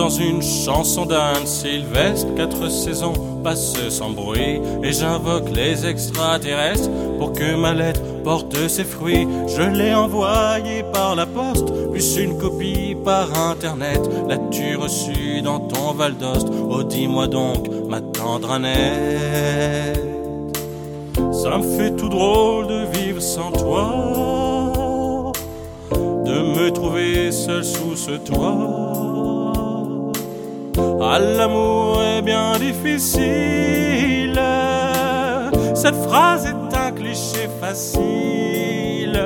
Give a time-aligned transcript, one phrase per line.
[0.00, 3.12] une chanson d'Anne Sylvestre, quatre saisons
[3.44, 9.26] passent sans bruit, et j'invoque les extraterrestres pour que ma lettre porte ses fruits.
[9.48, 14.00] Je l'ai envoyée par la poste, plus une copie par internet.
[14.28, 16.48] L'as-tu reçue dans ton Val d'Ost?
[16.70, 20.00] Oh, dis-moi donc, ma tendre Annette.
[21.32, 25.32] Ça me fait tout drôle de vivre sans toi,
[26.24, 29.41] de me trouver seul sous ce toit.
[31.04, 34.40] Ah, l'amour est bien difficile.
[35.74, 39.20] Cette phrase est un cliché facile.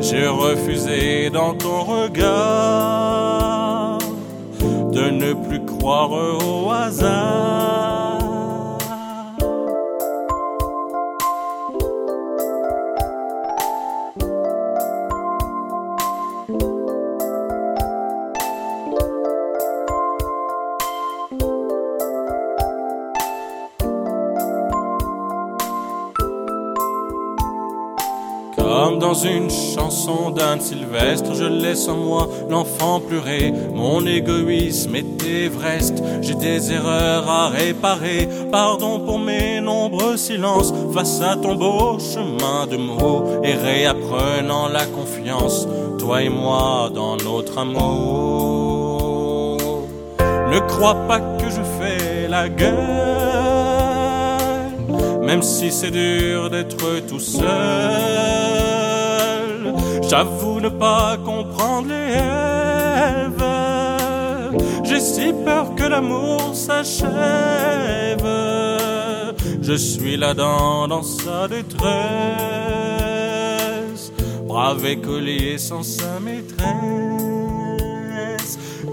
[0.00, 2.88] J'ai refusé dans ton regard
[4.90, 7.77] de ne plus croire au hasard.
[28.58, 33.52] Comme dans une chanson d'Anne Sylvestre, je laisse en moi l'enfant pleurer.
[33.74, 38.28] Mon égoïsme est Everest, j'ai des erreurs à réparer.
[38.50, 43.24] Pardon pour mes nombreux silences face à ton beau chemin de mots.
[43.44, 48.58] Et réapprenant la confiance, toi et moi dans notre amour.
[50.50, 53.07] Ne crois pas que je fais la gueule,
[55.28, 57.44] même si c'est dur d'être tout seul.
[60.08, 63.44] J'avoue ne pas comprendre les rêves.
[64.84, 67.10] J'ai si peur que l'amour s'achève.
[69.60, 71.84] Je suis là-dedans dans sa détresse.
[74.46, 76.68] Brave écolier sans sa maîtresse.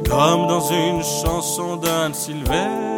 [0.09, 2.94] Comme dans une chanson d'Anne Sylvestre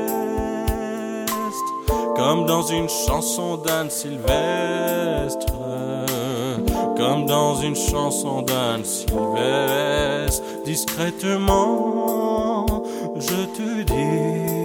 [2.18, 5.54] comme dans une chanson d'Anne Sylvestre,
[6.98, 10.44] comme dans une chanson d'Anne Sylvestre.
[10.66, 12.66] Discrètement,
[13.16, 14.57] je te dis.